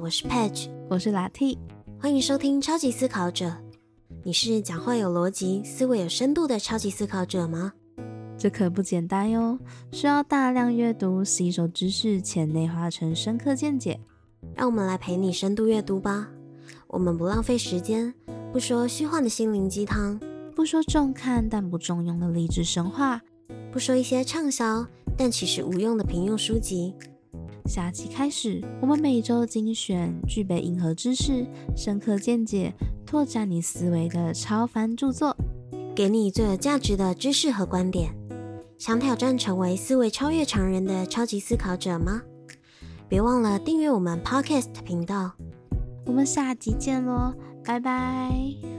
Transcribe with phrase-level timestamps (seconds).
[0.00, 1.58] 我是 Patch，我是 Latte，
[2.00, 3.52] 欢迎收听超级思考者。
[4.22, 7.72] 你是讲话有逻辑、思维有深度的超级思考者吗？
[8.38, 9.58] 这可不简单哟，
[9.90, 13.98] 需要大量阅读、吸收知识，且内化成深刻见解。
[14.54, 16.28] 让我们来陪你深度阅读吧。
[16.86, 18.14] 我们不浪费时间，
[18.52, 20.20] 不说虚幻的心灵鸡汤，
[20.54, 23.20] 不说重看但不重用的励志神话，
[23.72, 24.86] 不说一些畅销
[25.16, 26.94] 但其实无用的平庸书籍。
[27.68, 32.72] 下期开始，我们每周精选具备硬核知识、深刻见解、
[33.04, 35.36] 拓展你思维的超凡著作，
[35.94, 38.14] 给你最有价值的知识和观点。
[38.78, 42.22] 想挑战成为思维超越常人的超级思考者吗？
[43.06, 45.32] 别忘了订阅我们 Podcast 频道。
[46.06, 48.77] 我们下集见喽，拜拜。